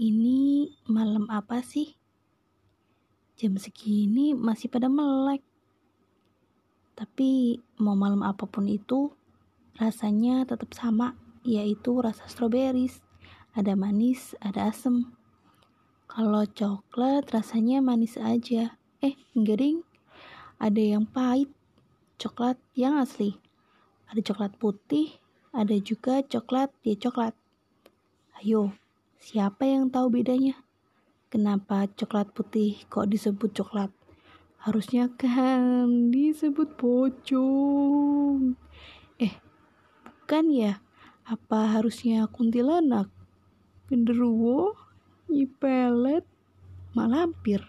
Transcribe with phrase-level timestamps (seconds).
[0.00, 1.92] Ini malam apa sih?
[3.36, 5.44] Jam segini masih pada melek.
[6.96, 9.12] Tapi mau malam apa pun itu,
[9.76, 13.04] rasanya tetap sama, yaitu rasa strawberries.
[13.52, 15.04] Ada manis, ada asem.
[16.08, 18.80] Kalau coklat rasanya manis aja.
[19.04, 19.84] Eh, enggak ding.
[20.56, 21.52] Ada yang pahit.
[22.16, 23.36] Coklat yang asli.
[24.08, 25.20] Ada coklat putih,
[25.52, 27.36] ada juga coklat ya coklat.
[28.40, 28.72] Ayo,
[29.20, 30.56] siapa yang tahu bedanya?
[31.28, 33.92] Kenapa coklat putih kok disebut coklat?
[34.64, 38.56] Harusnya kan disebut pocong.
[39.20, 39.36] Eh,
[40.04, 40.80] bukan ya?
[41.28, 43.12] Apa harusnya kuntilanak?
[43.92, 44.74] Genderuwo?
[45.28, 46.24] Nyipelet?
[46.96, 47.62] Malampir?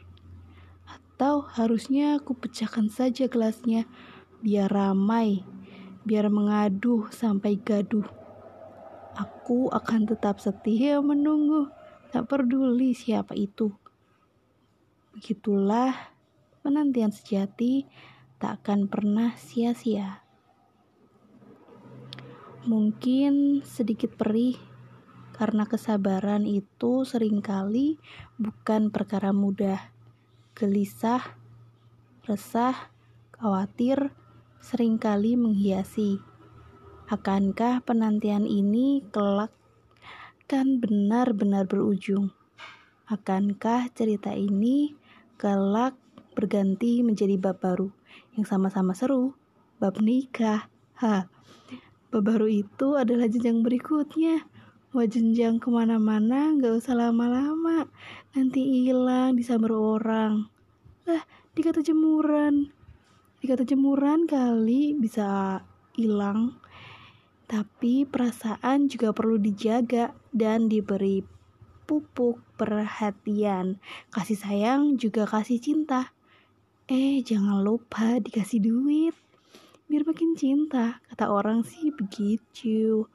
[0.87, 3.85] Atau harusnya aku pecahkan saja gelasnya
[4.41, 5.45] biar ramai,
[6.07, 8.20] biar mengaduh sampai gaduh.
[9.20, 11.67] Aku akan tetap setia menunggu,
[12.15, 13.76] tak peduli siapa itu.
[15.12, 16.15] Begitulah
[16.63, 17.84] penantian sejati
[18.39, 20.23] tak akan pernah sia-sia.
[22.63, 24.55] Mungkin sedikit perih
[25.35, 27.99] karena kesabaran itu sering kali
[28.39, 29.91] bukan perkara mudah.
[30.55, 31.35] Gelisah,
[32.29, 32.93] resah,
[33.35, 34.13] khawatir
[34.62, 36.21] sering kali menghiasi
[37.12, 39.51] Akankah penantian ini kelak
[40.48, 42.31] kan benar-benar berujung?
[43.04, 44.95] Akankah cerita ini
[45.35, 45.99] kelak
[46.39, 47.91] berganti menjadi bab baru
[48.39, 49.35] yang sama-sama seru?
[49.76, 50.71] Bab nikah.
[51.04, 51.27] Ha,
[52.15, 54.48] bab baru itu adalah jenjang berikutnya.
[54.95, 57.91] Mau jenjang ke mana-mana gak usah lama-lama.
[58.32, 60.48] Nanti hilang disamber orang.
[61.04, 61.27] Lah,
[61.59, 62.71] dikata jemuran.
[63.43, 65.59] Dikata jemuran kali bisa
[66.00, 66.60] hilang
[67.52, 71.19] tapi perasaan juga perlu dijaga dan diberi
[71.84, 73.84] pupuk perhatian.
[74.07, 76.16] Kasih sayang juga kasih cinta.
[76.88, 79.11] Eh, jangan lupa dikasih duit.
[79.91, 81.03] Biar makin cinta.
[81.11, 83.11] Kata orang sih begitu.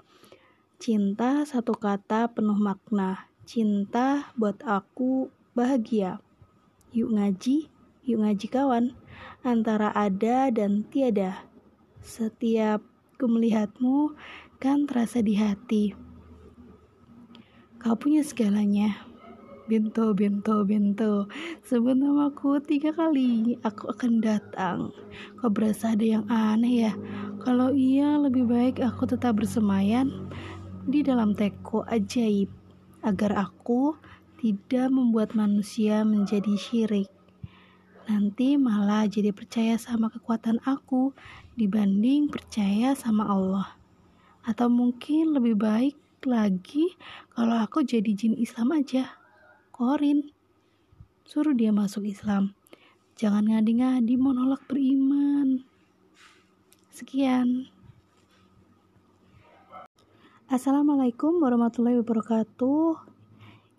[0.77, 3.33] Cinta satu kata penuh makna.
[3.49, 6.21] Cinta buat aku bahagia.
[6.93, 7.73] Yuk ngaji,
[8.05, 8.93] yuk ngaji kawan.
[9.41, 11.49] Antara ada dan tiada.
[12.05, 12.85] Setiap
[13.17, 14.13] Ku melihatmu
[14.61, 15.97] kan terasa di hati.
[17.81, 19.09] Kau punya segalanya.
[19.65, 21.25] Bento, bento, bento.
[21.65, 24.93] Sebut namaku tiga kali, aku akan datang.
[25.41, 26.93] Kau berasa ada yang aneh ya?
[27.41, 30.29] Kalau iya, lebih baik aku tetap bersemayan
[30.85, 32.53] di dalam teko ajaib,
[33.01, 33.97] agar aku
[34.45, 37.09] tidak membuat manusia menjadi syirik
[38.07, 41.11] nanti malah jadi percaya sama kekuatan aku
[41.59, 43.75] dibanding percaya sama Allah.
[44.47, 46.95] Atau mungkin lebih baik lagi
[47.35, 49.19] kalau aku jadi jin Islam aja.
[49.75, 50.31] Korin.
[51.27, 52.55] Suruh dia masuk Islam.
[53.19, 55.67] Jangan ngadi-ngadi menolak beriman.
[56.95, 57.67] Sekian.
[60.47, 63.16] Assalamualaikum warahmatullahi wabarakatuh.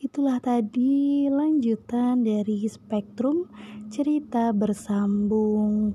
[0.08, 3.44] Itulah tadi lanjutan dari spektrum
[3.92, 5.92] cerita bersambung.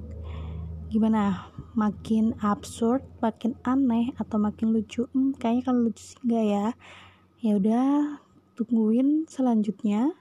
[0.92, 1.48] Gimana?
[1.72, 5.08] Makin absurd, makin aneh atau makin lucu?
[5.16, 6.66] Hmm, kayaknya kalau lucu sih enggak ya.
[7.40, 8.20] Ya udah,
[8.52, 10.12] tungguin selanjutnya.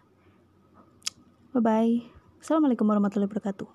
[1.52, 1.96] Bye bye.
[2.40, 3.72] Assalamualaikum warahmatullahi wabarakatuh.